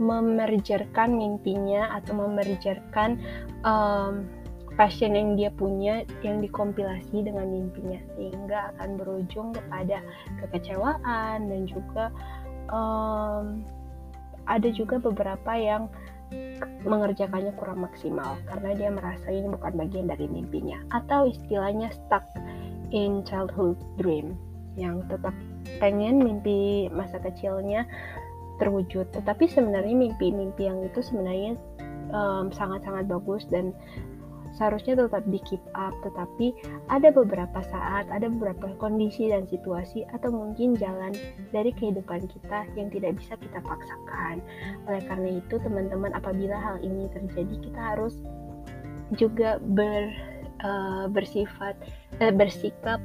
memerjerkan 0.00 1.12
mimpinya 1.12 1.92
atau 2.00 2.16
memerjerkan 2.16 3.20
um, 3.62 4.24
passion 4.74 5.12
yang 5.12 5.34
dia 5.36 5.50
punya 5.52 6.04
yang 6.24 6.40
dikompilasi 6.40 7.24
dengan 7.24 7.48
mimpinya. 7.48 8.00
Sehingga 8.16 8.74
akan 8.76 8.90
berujung 8.96 9.52
kepada 9.56 10.00
kekecewaan 10.44 11.48
dan 11.48 11.62
juga 11.68 12.04
um, 12.72 13.64
ada 14.48 14.68
juga 14.74 14.98
beberapa 14.98 15.52
yang 15.54 15.86
mengerjakannya 16.88 17.52
kurang 17.60 17.84
maksimal. 17.84 18.40
Karena 18.48 18.70
dia 18.74 18.90
merasa 18.90 19.28
ini 19.28 19.48
bukan 19.48 19.72
bagian 19.76 20.08
dari 20.08 20.26
mimpinya. 20.26 20.80
Atau 20.92 21.28
istilahnya 21.28 21.92
stuck 21.92 22.24
in 22.90 23.22
childhood 23.28 23.76
dream. 24.00 24.34
Yang 24.74 25.04
tetap 25.12 25.36
pengen 25.78 26.24
mimpi 26.24 26.88
masa 26.88 27.20
kecilnya 27.20 27.84
terwujud. 28.56 29.10
Tetapi 29.12 29.44
sebenarnya 29.50 29.92
mimpi-mimpi 29.92 30.64
yang 30.64 30.80
itu 30.86 31.02
sebenarnya 31.04 31.58
sangat-sangat 32.52 33.04
um, 33.08 33.10
bagus 33.18 33.42
dan 33.48 33.72
seharusnya 34.56 35.06
tetap 35.06 35.24
di 35.28 35.40
keep 35.48 35.62
up 35.72 35.92
tetapi 36.04 36.52
ada 36.92 37.08
beberapa 37.10 37.60
saat 37.68 38.08
ada 38.12 38.28
beberapa 38.28 38.72
kondisi 38.76 39.32
dan 39.32 39.48
situasi 39.48 40.04
atau 40.12 40.32
mungkin 40.32 40.76
jalan 40.76 41.12
dari 41.50 41.72
kehidupan 41.72 42.28
kita 42.28 42.68
yang 42.76 42.88
tidak 42.92 43.16
bisa 43.16 43.34
kita 43.40 43.58
paksakan. 43.64 44.44
Oleh 44.88 45.02
karena 45.08 45.28
itu 45.40 45.54
teman-teman 45.60 46.12
apabila 46.12 46.56
hal 46.56 46.76
ini 46.84 47.08
terjadi 47.12 47.54
kita 47.64 47.80
harus 47.80 48.14
juga 49.16 49.60
ber 49.60 50.12
uh, 50.64 51.06
bersifat 51.08 51.76
uh, 52.20 52.32
bersikap 52.32 53.00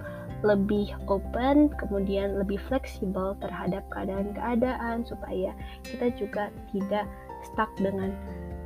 lebih 0.46 0.94
open, 1.10 1.74
kemudian 1.82 2.38
lebih 2.38 2.62
fleksibel 2.70 3.34
terhadap 3.42 3.82
keadaan-keadaan 3.90 5.02
supaya 5.02 5.50
kita 5.82 6.14
juga 6.14 6.54
tidak 6.70 7.10
stuck 7.42 7.74
dengan 7.82 8.14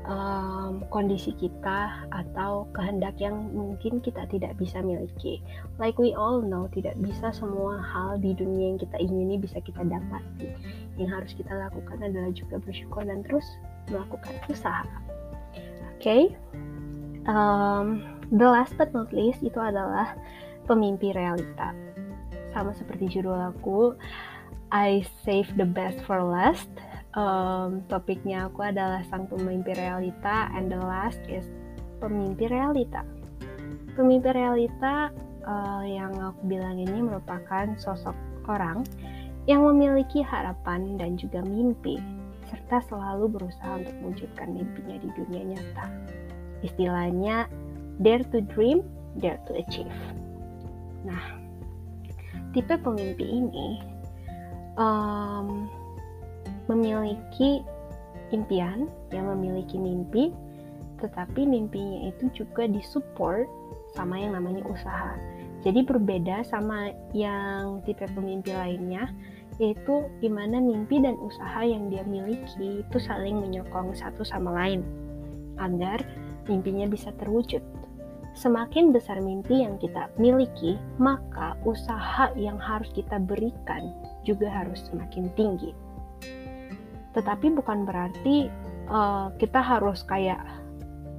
um, 0.04 0.51
kondisi 0.92 1.32
kita 1.40 2.06
atau 2.12 2.68
kehendak 2.76 3.16
yang 3.18 3.50
mungkin 3.56 4.04
kita 4.04 4.28
tidak 4.28 4.60
bisa 4.60 4.84
miliki. 4.84 5.40
Like 5.80 5.96
we 5.96 6.12
all 6.12 6.44
know, 6.44 6.68
tidak 6.68 7.00
bisa 7.00 7.32
semua 7.32 7.80
hal 7.80 8.20
di 8.20 8.36
dunia 8.36 8.76
yang 8.76 8.80
kita 8.84 9.00
ingini 9.00 9.40
bisa 9.40 9.64
kita 9.64 9.82
dapati. 9.88 10.52
Yang 11.00 11.10
harus 11.10 11.32
kita 11.40 11.54
lakukan 11.56 11.98
adalah 12.04 12.30
juga 12.36 12.60
bersyukur 12.60 13.08
dan 13.08 13.24
terus 13.24 13.48
melakukan 13.88 14.36
usaha. 14.52 14.84
Oke, 15.98 16.04
okay? 16.04 16.24
um, 17.26 18.04
the 18.28 18.44
last 18.44 18.76
but 18.76 18.92
not 18.92 19.10
least 19.16 19.40
itu 19.40 19.58
adalah 19.58 20.14
pemimpi 20.68 21.16
realita. 21.16 21.72
Sama 22.52 22.76
seperti 22.76 23.08
judul 23.08 23.40
aku, 23.40 23.96
I 24.76 25.08
save 25.24 25.48
the 25.56 25.68
best 25.68 26.04
for 26.04 26.20
last 26.20 26.68
um, 27.16 27.84
topiknya 27.88 28.48
aku 28.48 28.64
adalah 28.64 29.04
sang 29.08 29.28
pemimpi 29.28 29.76
realita 29.76 30.52
and 30.56 30.72
the 30.72 30.80
last 30.80 31.20
is 31.28 31.48
pemimpi 32.00 32.48
realita. 32.48 33.04
Pemimpi 33.96 34.32
realita 34.32 35.12
uh, 35.44 35.84
yang 35.84 36.16
aku 36.16 36.42
bilang 36.48 36.80
ini 36.80 37.04
merupakan 37.04 37.76
sosok 37.76 38.16
orang 38.48 38.88
yang 39.50 39.66
memiliki 39.66 40.22
harapan 40.22 40.96
dan 41.02 41.18
juga 41.18 41.42
mimpi 41.42 41.98
serta 42.52 42.84
selalu 42.92 43.40
berusaha 43.40 43.80
untuk 43.80 43.96
mewujudkan 44.04 44.48
mimpinya 44.52 44.98
di 45.00 45.10
dunia 45.16 45.44
nyata. 45.56 45.86
Istilahnya 46.62 47.48
dare 48.04 48.28
to 48.30 48.44
dream, 48.54 48.84
dare 49.18 49.40
to 49.48 49.56
achieve. 49.56 49.92
Nah, 51.08 51.42
tipe 52.54 52.76
pemimpi 52.78 53.26
ini 53.26 53.82
um, 54.78 55.66
memiliki 56.72 57.62
impian, 58.32 58.88
yang 59.12 59.28
memiliki 59.36 59.76
mimpi, 59.76 60.32
tetapi 61.04 61.44
mimpinya 61.44 62.08
itu 62.08 62.32
juga 62.32 62.66
disupport 62.66 63.46
sama 63.92 64.16
yang 64.16 64.40
namanya 64.40 64.64
usaha. 64.72 65.20
Jadi 65.62 65.86
berbeda 65.86 66.42
sama 66.48 66.90
yang 67.14 67.86
tipe 67.86 68.08
pemimpi 68.16 68.56
lainnya, 68.56 69.12
yaitu 69.62 70.10
di 70.24 70.32
mana 70.32 70.58
mimpi 70.58 70.98
dan 71.04 71.20
usaha 71.22 71.62
yang 71.62 71.92
dia 71.92 72.02
miliki 72.08 72.82
itu 72.82 72.98
saling 72.98 73.38
menyokong 73.38 73.94
satu 73.94 74.26
sama 74.26 74.50
lain 74.58 74.82
agar 75.62 76.02
mimpinya 76.50 76.90
bisa 76.90 77.14
terwujud. 77.22 77.62
Semakin 78.32 78.96
besar 78.96 79.20
mimpi 79.20 79.62
yang 79.62 79.76
kita 79.78 80.08
miliki, 80.16 80.80
maka 80.98 81.54
usaha 81.68 82.32
yang 82.40 82.56
harus 82.58 82.88
kita 82.96 83.20
berikan 83.20 83.92
juga 84.24 84.48
harus 84.48 84.88
semakin 84.88 85.28
tinggi 85.36 85.76
tetapi 87.12 87.52
bukan 87.52 87.84
berarti 87.84 88.48
uh, 88.88 89.32
kita 89.38 89.60
harus 89.60 90.04
kayak 90.08 90.42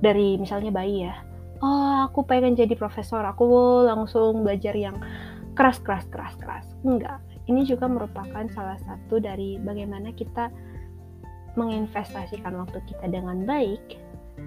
dari 0.02 0.36
misalnya 0.40 0.74
bayi 0.74 1.06
ya 1.06 1.14
oh 1.62 2.10
aku 2.10 2.26
pengen 2.26 2.58
jadi 2.58 2.74
profesor 2.74 3.22
aku 3.22 3.46
langsung 3.86 4.42
belajar 4.42 4.74
yang 4.74 4.98
keras 5.52 5.78
keras 5.80 6.04
keras 6.08 6.34
keras. 6.40 6.66
Enggak. 6.82 7.20
Ini 7.50 7.66
juga 7.66 7.90
merupakan 7.90 8.46
salah 8.54 8.78
satu 8.86 9.18
dari 9.18 9.58
bagaimana 9.58 10.14
kita 10.14 10.48
menginvestasikan 11.58 12.54
waktu 12.56 12.80
kita 12.88 13.10
dengan 13.10 13.44
baik 13.44 14.00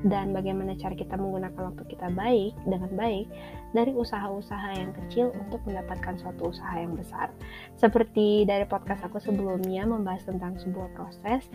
dan 0.06 0.34
bagaimana 0.34 0.74
cara 0.77 0.94
kita 0.98 1.18
menggunakan 1.18 1.74
waktu 1.74 1.84
kita 1.89 2.10
baik 2.13 2.54
dengan 2.65 2.92
baik 2.94 3.27
dari 3.74 3.92
usaha-usaha 3.94 4.70
yang 4.77 4.92
kecil 4.94 5.34
untuk 5.38 5.62
mendapatkan 5.65 6.18
suatu 6.18 6.54
usaha 6.54 6.75
yang 6.77 6.94
besar. 6.98 7.30
Seperti 7.77 8.46
dari 8.46 8.65
podcast 8.65 9.06
aku 9.06 9.22
sebelumnya 9.22 9.86
membahas 9.86 10.25
tentang 10.25 10.58
sebuah 10.62 10.94
proses, 10.98 11.46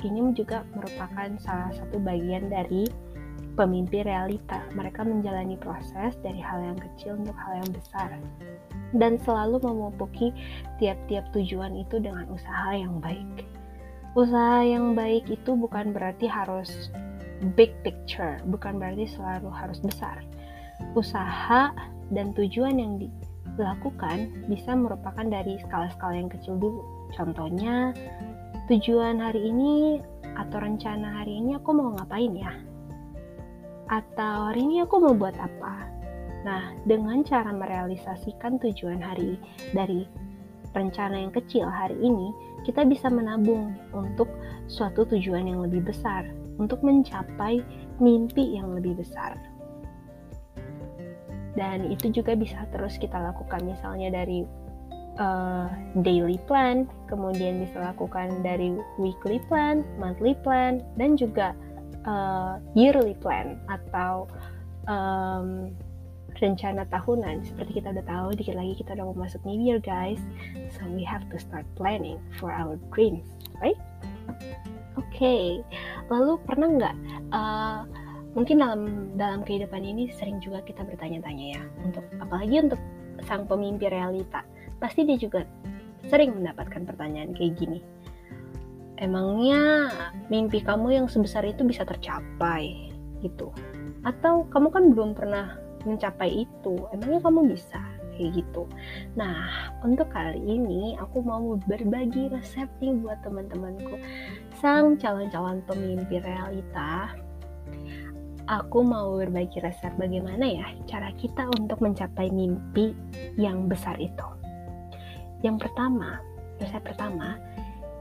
ini 0.00 0.32
juga 0.32 0.64
merupakan 0.72 1.28
salah 1.40 1.72
satu 1.76 2.00
bagian 2.00 2.48
dari 2.48 2.88
pemimpi 3.54 4.00
realita. 4.04 4.64
Mereka 4.72 5.04
menjalani 5.04 5.60
proses 5.60 6.16
dari 6.24 6.40
hal 6.40 6.64
yang 6.64 6.78
kecil 6.80 7.20
untuk 7.20 7.36
hal 7.36 7.60
yang 7.60 7.70
besar 7.72 8.10
dan 8.96 9.18
selalu 9.22 9.62
memupuki 9.62 10.34
tiap-tiap 10.82 11.30
tujuan 11.30 11.78
itu 11.78 12.02
dengan 12.02 12.26
usaha 12.30 12.74
yang 12.74 12.98
baik. 12.98 13.46
Usaha 14.18 14.66
yang 14.66 14.98
baik 14.98 15.30
itu 15.30 15.54
bukan 15.54 15.94
berarti 15.94 16.26
harus 16.26 16.90
big 17.56 17.72
picture, 17.80 18.38
bukan 18.48 18.76
berarti 18.76 19.08
selalu 19.08 19.48
harus 19.48 19.80
besar. 19.80 20.20
Usaha 20.96 21.72
dan 22.12 22.32
tujuan 22.36 22.76
yang 22.80 23.00
dilakukan 23.00 24.48
bisa 24.48 24.76
merupakan 24.76 25.24
dari 25.24 25.56
skala-skala 25.64 26.16
yang 26.16 26.30
kecil 26.32 26.56
dulu. 26.56 26.82
Contohnya, 27.16 27.92
tujuan 28.68 29.18
hari 29.18 29.50
ini 29.50 29.98
atau 30.36 30.62
rencana 30.62 31.22
hari 31.22 31.42
ini 31.42 31.58
aku 31.58 31.70
mau 31.74 31.96
ngapain 31.96 32.32
ya? 32.36 32.52
Atau 33.90 34.52
hari 34.52 34.62
ini 34.64 34.86
aku 34.86 35.02
mau 35.02 35.14
buat 35.16 35.34
apa? 35.34 35.90
Nah, 36.40 36.72
dengan 36.88 37.20
cara 37.26 37.52
merealisasikan 37.52 38.56
tujuan 38.62 39.02
hari 39.02 39.36
dari 39.76 40.08
rencana 40.72 41.20
yang 41.20 41.34
kecil 41.34 41.66
hari 41.68 41.98
ini, 41.98 42.32
kita 42.64 42.86
bisa 42.86 43.10
menabung 43.10 43.74
untuk 43.92 44.30
suatu 44.70 45.04
tujuan 45.04 45.50
yang 45.50 45.60
lebih 45.66 45.84
besar, 45.84 46.24
untuk 46.60 46.84
mencapai 46.84 47.64
mimpi 47.96 48.60
yang 48.60 48.76
lebih 48.76 49.00
besar. 49.00 49.40
Dan 51.56 51.88
itu 51.90 52.12
juga 52.12 52.36
bisa 52.38 52.68
terus 52.70 53.00
kita 53.00 53.18
lakukan 53.18 53.64
misalnya 53.66 54.22
dari 54.22 54.46
uh, 55.18 55.66
daily 56.04 56.38
plan, 56.46 56.86
kemudian 57.10 57.64
bisa 57.64 57.90
lakukan 57.90 58.44
dari 58.46 58.76
weekly 59.00 59.42
plan, 59.50 59.82
monthly 59.98 60.36
plan, 60.46 60.84
dan 60.94 61.18
juga 61.18 61.56
uh, 62.06 62.62
yearly 62.78 63.18
plan 63.18 63.58
atau 63.66 64.30
um, 64.86 65.74
rencana 66.38 66.86
tahunan. 66.88 67.42
Seperti 67.42 67.82
kita 67.82 67.98
udah 67.98 68.06
tahu, 68.06 68.28
dikit 68.38 68.54
lagi 68.54 68.78
kita 68.78 68.94
udah 68.94 69.04
mau 69.10 69.26
masuk 69.26 69.42
New 69.42 69.58
Year, 69.58 69.82
guys. 69.82 70.22
So 70.78 70.86
we 70.86 71.02
have 71.02 71.26
to 71.34 71.36
start 71.36 71.66
planning 71.74 72.22
for 72.38 72.54
our 72.54 72.78
dreams, 72.94 73.26
right? 73.58 73.76
Oke, 74.98 75.06
okay. 75.22 75.44
lalu 76.10 76.34
pernah 76.42 76.66
nggak? 76.66 76.96
Uh, 77.30 77.80
mungkin 78.34 78.58
dalam 78.58 78.82
dalam 79.14 79.40
kehidupan 79.46 79.82
ini 79.86 80.10
sering 80.18 80.42
juga 80.42 80.62
kita 80.66 80.82
bertanya-tanya 80.82 81.46
ya, 81.58 81.62
untuk 81.86 82.02
apalagi 82.18 82.58
untuk 82.58 82.80
sang 83.26 83.46
pemimpi 83.46 83.86
realita, 83.86 84.42
pasti 84.82 85.06
dia 85.06 85.14
juga 85.14 85.46
sering 86.10 86.42
mendapatkan 86.42 86.82
pertanyaan 86.82 87.30
kayak 87.36 87.54
gini. 87.54 87.80
Emangnya 89.00 89.94
mimpi 90.28 90.60
kamu 90.60 90.92
yang 90.92 91.06
sebesar 91.06 91.46
itu 91.46 91.64
bisa 91.64 91.86
tercapai 91.86 92.92
gitu? 93.22 93.54
Atau 94.04 94.48
kamu 94.50 94.68
kan 94.74 94.84
belum 94.92 95.10
pernah 95.16 95.56
mencapai 95.84 96.44
itu 96.44 96.74
emangnya 96.92 97.20
kamu 97.24 97.56
bisa 97.56 97.80
kayak 98.20 98.44
gitu. 98.44 98.68
Nah 99.16 99.72
untuk 99.80 100.12
kali 100.12 100.44
ini 100.44 101.00
aku 101.00 101.24
mau 101.24 101.56
berbagi 101.64 102.28
resep 102.28 102.68
nih 102.84 102.92
buat 103.00 103.24
teman-temanku. 103.24 103.96
Sang 104.60 105.00
calon-calon 105.00 105.64
pemimpi 105.64 106.20
realita 106.20 107.16
aku 108.50 108.82
mau 108.82 109.16
berbagi 109.16 109.62
resep 109.64 109.94
bagaimana 109.96 110.44
ya 110.44 110.66
cara 110.84 111.14
kita 111.16 111.48
untuk 111.56 111.80
mencapai 111.80 112.28
mimpi 112.28 112.92
yang 113.40 113.64
besar 113.70 113.96
itu. 113.96 114.26
Yang 115.40 115.64
pertama 115.70 116.20
resep 116.60 116.84
pertama 116.84 117.40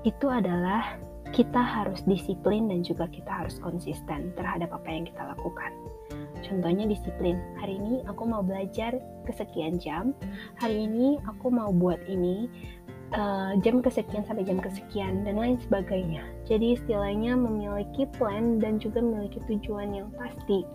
itu 0.03 0.27
adalah 0.27 0.99
kita 1.29 1.62
harus 1.62 2.01
disiplin 2.10 2.67
dan 2.67 2.82
juga 2.82 3.05
kita 3.08 3.29
harus 3.29 3.62
konsisten 3.62 4.34
terhadap 4.34 4.73
apa 4.73 4.89
yang 4.89 5.05
kita 5.05 5.21
lakukan. 5.38 5.71
Contohnya 6.45 6.88
disiplin. 6.88 7.39
Hari 7.60 7.80
ini 7.80 8.04
aku 8.08 8.23
mau 8.28 8.39
belajar 8.43 8.95
kesekian 9.28 9.78
jam. 9.80 10.15
Hari 10.60 10.88
ini 10.89 11.19
aku 11.28 11.52
mau 11.52 11.69
buat 11.69 11.99
ini 12.08 12.47
uh, 13.13 13.58
jam 13.62 13.82
kesekian 13.84 14.25
sampai 14.25 14.45
jam 14.45 14.60
kesekian 14.62 15.25
dan 15.25 15.38
lain 15.38 15.58
sebagainya. 15.62 16.23
Jadi 16.45 16.78
istilahnya 16.78 17.36
memiliki 17.38 18.06
plan 18.17 18.58
dan 18.58 18.78
juga 18.78 19.02
memiliki 19.02 19.41
tujuan 19.49 19.93
yang 19.93 20.10
pasti 20.17 20.65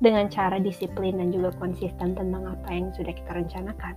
dengan 0.00 0.28
cara 0.28 0.60
disiplin 0.60 1.16
dan 1.16 1.32
juga 1.32 1.56
konsisten 1.56 2.12
tentang 2.12 2.44
apa 2.44 2.68
yang 2.68 2.92
sudah 2.92 3.12
kita 3.16 3.32
rencanakan. 3.32 3.94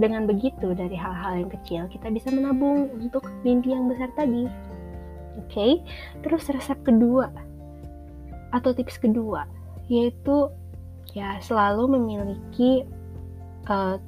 Dengan 0.00 0.24
begitu, 0.24 0.72
dari 0.72 0.96
hal-hal 0.96 1.44
yang 1.44 1.50
kecil, 1.52 1.82
kita 1.92 2.08
bisa 2.08 2.32
menabung 2.32 2.88
untuk 2.96 3.28
mimpi 3.44 3.74
yang 3.74 3.90
besar 3.90 4.08
tadi. 4.16 4.48
Oke, 5.38 5.50
okay? 5.50 5.72
terus 6.24 6.48
resep 6.50 6.78
kedua 6.82 7.30
atau 8.50 8.74
tips 8.74 8.98
kedua 8.98 9.46
yaitu 9.90 10.48
ya 11.12 11.42
selalu 11.42 11.98
memiliki 11.98 12.86
uh, 13.66 13.98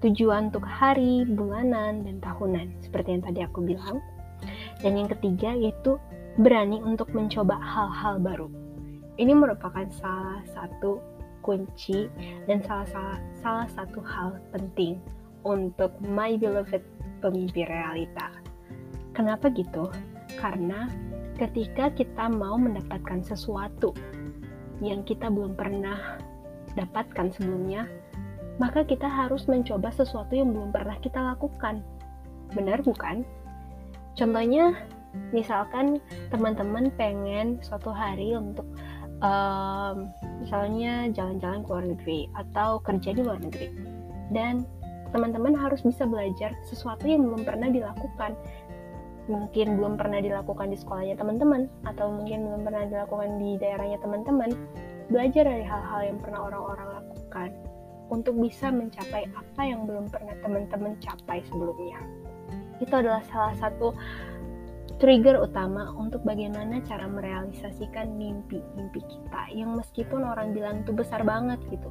tujuan 0.00 0.48
untuk 0.48 0.64
hari, 0.64 1.28
bulanan, 1.28 2.04
dan 2.04 2.16
tahunan 2.24 2.72
seperti 2.80 3.16
yang 3.16 3.22
tadi 3.24 3.40
aku 3.44 3.60
bilang. 3.64 4.00
Dan 4.80 4.96
yang 4.96 5.08
ketiga 5.08 5.52
yaitu 5.56 6.00
berani 6.40 6.80
untuk 6.84 7.12
mencoba 7.16 7.56
hal-hal 7.56 8.20
baru. 8.20 8.48
Ini 9.16 9.32
merupakan 9.32 9.88
salah 9.96 10.44
satu 10.52 11.00
kunci 11.40 12.10
dan 12.44 12.60
salah, 12.60 12.84
salah, 12.92 13.18
salah 13.40 13.68
satu 13.72 14.00
hal 14.04 14.36
penting 14.52 15.00
untuk 15.48 15.94
my 16.04 16.36
beloved 16.36 16.84
pemimpi 17.24 17.64
realita. 17.64 18.28
Kenapa 19.16 19.48
gitu? 19.48 19.88
Karena 20.36 20.92
ketika 21.40 21.88
kita 21.96 22.28
mau 22.28 22.60
mendapatkan 22.60 23.24
sesuatu 23.24 23.96
yang 24.84 25.02
kita 25.04 25.32
belum 25.32 25.56
pernah 25.56 26.20
dapatkan 26.76 27.32
sebelumnya, 27.32 27.88
maka 28.60 28.84
kita 28.84 29.08
harus 29.08 29.48
mencoba 29.48 29.92
sesuatu 29.92 30.32
yang 30.36 30.52
belum 30.52 30.72
pernah 30.72 30.96
kita 31.00 31.20
lakukan. 31.20 31.80
Benar 32.52 32.84
bukan? 32.84 33.24
Contohnya, 34.16 34.76
misalkan 35.32 36.00
teman-teman 36.32 36.92
pengen 36.96 37.60
suatu 37.60 37.92
hari 37.92 38.36
untuk 38.36 38.64
um, 39.20 40.08
misalnya 40.40 41.08
jalan-jalan 41.12 41.64
ke 41.64 41.68
luar 41.68 41.84
negeri 41.84 42.20
atau 42.36 42.80
kerja 42.80 43.10
di 43.12 43.20
luar 43.24 43.40
negeri. 43.40 43.68
Dan 44.32 44.64
teman-teman 45.14 45.54
harus 45.54 45.80
bisa 45.84 46.04
belajar 46.04 46.52
sesuatu 46.66 47.06
yang 47.06 47.24
belum 47.24 47.46
pernah 47.46 47.70
dilakukan 47.70 48.34
mungkin 49.26 49.78
belum 49.78 49.98
pernah 49.98 50.22
dilakukan 50.22 50.70
di 50.70 50.78
sekolahnya 50.78 51.18
teman-teman 51.18 51.66
atau 51.82 52.10
mungkin 52.10 52.46
belum 52.46 52.62
pernah 52.62 52.84
dilakukan 52.86 53.30
di 53.42 53.58
daerahnya 53.58 53.98
teman-teman 53.98 54.50
belajar 55.10 55.46
dari 55.46 55.66
hal-hal 55.66 56.00
yang 56.02 56.18
pernah 56.22 56.40
orang-orang 56.46 56.88
lakukan 57.02 57.50
untuk 58.06 58.38
bisa 58.38 58.70
mencapai 58.70 59.26
apa 59.34 59.62
yang 59.66 59.86
belum 59.86 60.06
pernah 60.06 60.34
teman-teman 60.42 60.94
capai 61.02 61.42
sebelumnya. 61.50 61.98
Itu 62.78 62.94
adalah 62.94 63.22
salah 63.26 63.54
satu 63.58 63.90
trigger 65.02 65.42
utama 65.42 65.92
untuk 65.98 66.22
bagaimana 66.24 66.80
cara 66.86 67.04
merealisasikan 67.10 68.16
mimpi-mimpi 68.16 69.02
kita 69.04 69.42
yang 69.52 69.76
meskipun 69.76 70.24
orang 70.24 70.54
bilang 70.54 70.86
itu 70.86 70.94
besar 70.94 71.26
banget 71.26 71.58
gitu. 71.68 71.90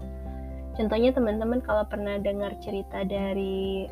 Contohnya 0.75 1.15
teman-teman 1.15 1.63
kalau 1.63 1.87
pernah 1.87 2.19
dengar 2.19 2.51
cerita 2.59 3.03
dari 3.07 3.87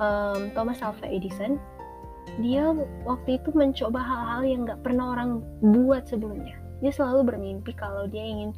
um, 0.00 0.48
Thomas 0.56 0.80
Alva 0.80 1.04
Edison 1.08 1.60
dia 2.42 2.66
waktu 3.06 3.38
itu 3.38 3.54
mencoba 3.54 4.00
hal-hal 4.02 4.42
yang 4.42 4.60
gak 4.66 4.82
pernah 4.82 5.14
orang 5.14 5.44
buat 5.62 6.08
sebelumnya. 6.10 6.58
Dia 6.82 6.90
selalu 6.90 7.34
bermimpi 7.34 7.72
kalau 7.78 8.10
dia 8.10 8.22
ingin 8.22 8.50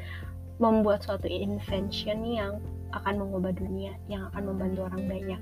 membuat 0.57 1.05
suatu 1.05 1.29
invention 1.29 2.25
yang 2.25 2.57
akan 2.97 3.21
mengubah 3.21 3.53
dunia, 3.53 3.93
yang 4.09 4.27
akan 4.33 4.55
membantu 4.55 4.89
orang 4.89 5.05
banyak. 5.05 5.41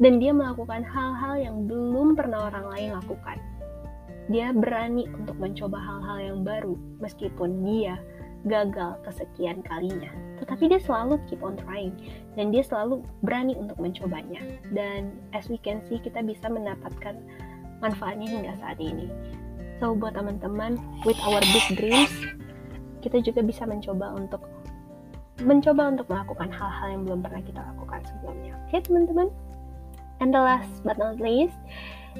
Dan 0.00 0.18
dia 0.18 0.32
melakukan 0.34 0.82
hal-hal 0.82 1.34
yang 1.38 1.56
belum 1.68 2.18
pernah 2.18 2.50
orang 2.50 2.66
lain 2.72 2.90
lakukan. 2.98 3.38
Dia 4.30 4.50
berani 4.54 5.06
untuk 5.12 5.36
mencoba 5.38 5.78
hal-hal 5.78 6.18
yang 6.18 6.38
baru, 6.42 6.74
meskipun 6.98 7.62
dia 7.66 8.00
gagal 8.48 8.96
kesekian 9.04 9.60
kalinya. 9.66 10.08
Tetapi 10.40 10.72
dia 10.72 10.80
selalu 10.80 11.20
keep 11.28 11.44
on 11.44 11.60
trying 11.60 11.92
dan 12.38 12.48
dia 12.48 12.64
selalu 12.64 13.04
berani 13.20 13.52
untuk 13.56 13.76
mencobanya. 13.76 14.40
Dan 14.72 15.12
as 15.36 15.50
we 15.52 15.60
can 15.60 15.84
see, 15.84 16.00
kita 16.00 16.24
bisa 16.24 16.48
mendapatkan 16.48 17.20
manfaatnya 17.84 18.28
hingga 18.28 18.52
saat 18.60 18.80
ini. 18.80 19.08
So 19.80 19.96
buat 19.96 20.16
teman-teman, 20.16 20.76
with 21.04 21.16
our 21.24 21.40
big 21.40 21.66
dreams, 21.76 22.12
kita 23.00 23.20
juga 23.24 23.40
bisa 23.40 23.64
mencoba 23.64 24.12
untuk 24.12 24.44
mencoba 25.40 25.96
untuk 25.96 26.04
melakukan 26.12 26.52
hal-hal 26.52 26.88
yang 26.92 27.02
belum 27.08 27.20
pernah 27.24 27.40
kita 27.40 27.60
lakukan 27.64 28.00
sebelumnya. 28.04 28.52
Oke 28.68 28.76
okay, 28.76 28.80
teman-teman? 28.84 29.28
And 30.20 30.36
the 30.36 30.40
last 30.40 30.84
but 30.84 31.00
not 31.00 31.16
least 31.16 31.56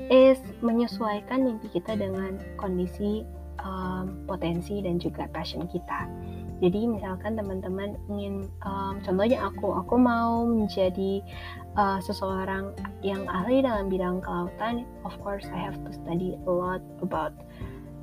is 0.08 0.40
menyesuaikan 0.64 1.44
mimpi 1.44 1.68
kita 1.68 2.00
dengan 2.00 2.40
kondisi 2.56 3.28
um, 3.64 4.24
potensi 4.26 4.80
dan 4.80 4.96
juga 5.00 5.28
passion 5.30 5.68
kita. 5.68 6.08
Jadi 6.60 6.84
misalkan 6.84 7.40
teman-teman 7.40 7.96
ingin, 8.12 8.44
um, 8.68 9.00
contohnya 9.00 9.48
aku, 9.48 9.72
aku 9.80 9.96
mau 9.96 10.44
menjadi 10.44 11.24
uh, 11.72 11.96
seseorang 12.04 12.76
yang 13.00 13.24
ahli 13.32 13.64
dalam 13.64 13.88
bidang 13.88 14.20
kelautan. 14.20 14.84
Of 15.08 15.16
course, 15.24 15.48
I 15.48 15.56
have 15.56 15.80
to 15.88 15.90
study 15.96 16.36
a 16.36 16.52
lot 16.52 16.84
about 17.00 17.32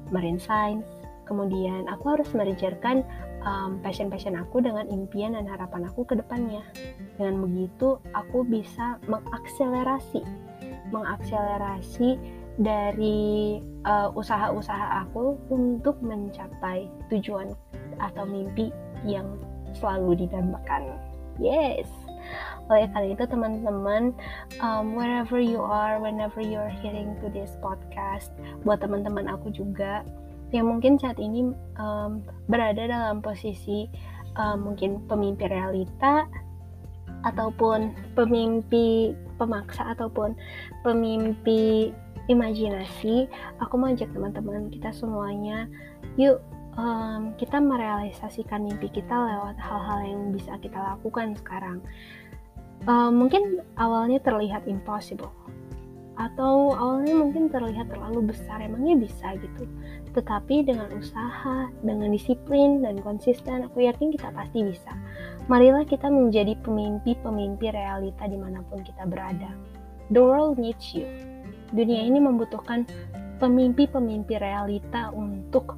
marine 0.09 0.41
science. 0.41 0.89
Kemudian 1.29 1.85
aku 1.85 2.17
harus 2.17 2.29
merjakan 2.33 3.05
um, 3.45 3.77
passion-passion 3.85 4.33
aku 4.33 4.63
dengan 4.63 4.89
impian 4.89 5.37
dan 5.37 5.45
harapan 5.45 5.85
aku 5.85 6.07
ke 6.07 6.17
depannya. 6.17 6.65
Dengan 7.19 7.45
begitu, 7.45 8.01
aku 8.17 8.41
bisa 8.41 8.97
mengakselerasi, 9.05 10.23
mengakselerasi 10.89 12.17
dari 12.57 13.61
uh, 13.85 14.09
usaha-usaha 14.17 15.05
aku 15.05 15.37
untuk 15.53 16.01
mencapai 16.01 16.89
tujuan 17.13 17.53
atau 18.01 18.25
mimpi 18.25 18.73
yang 19.05 19.37
selalu 19.77 20.25
didambakan. 20.25 20.97
Yes. 21.37 21.85
Oleh 22.67 22.89
karena 22.91 23.13
itu 23.15 23.23
teman-teman, 23.29 24.11
um, 24.59 24.97
wherever 24.97 25.39
you 25.39 25.61
are, 25.63 26.01
whenever 26.01 26.43
you 26.43 26.59
are 26.59 26.73
hearing 26.83 27.15
to 27.23 27.31
this 27.31 27.55
podcast, 27.63 28.33
buat 28.67 28.83
teman-teman 28.83 29.29
aku 29.29 29.53
juga 29.53 30.03
yang 30.51 30.67
mungkin 30.67 30.95
saat 30.99 31.19
ini 31.19 31.51
um, 31.79 32.23
berada 32.47 32.87
dalam 32.87 33.19
posisi 33.19 33.87
um, 34.39 34.71
mungkin 34.71 35.03
pemimpi 35.07 35.47
realita 35.47 36.27
ataupun 37.27 37.91
pemimpi 38.15 39.11
pemaksa 39.35 39.97
ataupun 39.97 40.37
pemimpi 40.85 41.91
imajinasi, 42.27 43.27
aku 43.59 43.73
mau 43.75 43.91
ajak 43.91 44.11
teman-teman 44.11 44.71
kita 44.71 44.91
semuanya, 44.95 45.67
yuk 46.15 46.43
um, 46.77 47.33
kita 47.35 47.57
merealisasikan 47.59 48.63
mimpi 48.63 48.87
kita 48.87 49.11
lewat 49.11 49.57
hal-hal 49.59 49.99
yang 50.05 50.21
bisa 50.31 50.55
kita 50.61 50.77
lakukan 50.77 51.35
sekarang. 51.39 51.83
Um, 52.85 53.25
mungkin 53.25 53.65
awalnya 53.75 54.21
terlihat 54.23 54.69
impossible, 54.69 55.33
atau 56.17 56.73
awalnya 56.73 57.13
mungkin 57.13 57.45
terlihat 57.49 57.93
terlalu 57.93 58.33
besar, 58.33 58.57
emangnya 58.57 58.97
bisa 58.97 59.37
gitu. 59.37 59.69
Tetapi 60.17 60.65
dengan 60.65 60.89
usaha, 60.97 61.69
dengan 61.85 62.09
disiplin 62.09 62.81
dan 62.81 62.97
konsisten, 63.05 63.65
aku 63.69 63.85
yakin 63.85 64.09
kita 64.13 64.33
pasti 64.33 64.65
bisa. 64.65 64.93
Marilah 65.45 65.85
kita 65.85 66.09
menjadi 66.09 66.57
pemimpi-pemimpi 66.65 67.69
realita 67.69 68.25
di 68.25 68.37
mana 68.37 68.65
pun 68.65 68.81
kita 68.81 69.05
berada. 69.05 69.53
The 70.09 70.23
world 70.23 70.57
needs 70.57 70.95
you. 70.95 71.05
Dunia 71.71 72.01
ini 72.07 72.19
membutuhkan 72.21 72.87
pemimpi-pemimpi 73.37 74.39
realita 74.39 75.13
untuk 75.13 75.77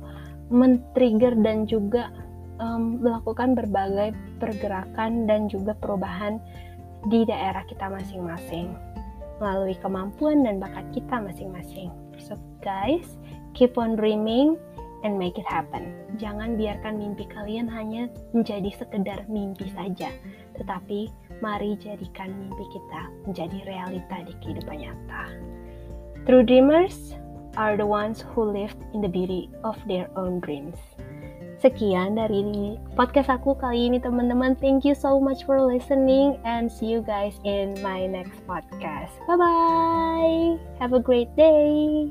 men-trigger 0.49 1.37
dan 1.39 1.69
juga 1.69 2.09
um, 2.57 3.01
melakukan 3.01 3.53
berbagai 3.53 4.13
pergerakan 4.37 5.25
dan 5.25 5.49
juga 5.49 5.73
perubahan 5.77 6.37
di 7.07 7.23
daerah 7.23 7.63
kita 7.65 7.87
masing-masing 7.87 8.75
melalui 9.39 9.75
kemampuan 9.79 10.43
dan 10.43 10.59
bakat 10.59 10.83
kita 10.91 11.15
masing-masing. 11.15 11.89
So 12.19 12.35
guys, 12.59 13.15
keep 13.55 13.79
on 13.79 13.95
dreaming 13.95 14.59
and 15.07 15.15
make 15.15 15.39
it 15.39 15.47
happen. 15.47 15.95
Jangan 16.19 16.59
biarkan 16.59 16.99
mimpi 16.99 17.23
kalian 17.31 17.71
hanya 17.71 18.11
menjadi 18.35 18.67
sekedar 18.75 19.23
mimpi 19.31 19.71
saja, 19.71 20.11
tetapi 20.59 21.07
mari 21.39 21.79
jadikan 21.79 22.35
mimpi 22.35 22.67
kita 22.67 23.01
menjadi 23.23 23.57
realita 23.63 24.17
di 24.27 24.33
kehidupan 24.43 24.77
nyata. 24.83 25.23
True 26.25 26.43
dreamers, 26.43 27.15
are 27.59 27.75
the 27.75 27.85
ones 27.85 28.21
who 28.21 28.43
lived 28.43 28.77
in 28.93 29.01
the 29.01 29.07
beauty 29.07 29.49
of 29.63 29.75
their 29.87 30.07
own 30.15 30.39
dreams. 30.39 30.79
Sekian 31.59 32.15
dari 32.15 32.79
podcast 32.95 33.27
aku 33.27 33.51
kali 33.59 33.91
ini 33.91 33.99
teman-teman. 33.99 34.55
Thank 34.55 34.87
you 34.87 34.95
so 34.95 35.19
much 35.19 35.43
for 35.43 35.59
listening 35.59 36.39
and 36.47 36.71
see 36.71 36.87
you 36.87 37.03
guys 37.03 37.35
in 37.43 37.75
my 37.83 38.07
next 38.07 38.39
podcast. 38.47 39.11
Bye 39.27 39.35
bye. 39.35 40.55
Have 40.79 40.95
a 40.95 41.03
great 41.03 41.27
day. 41.35 42.07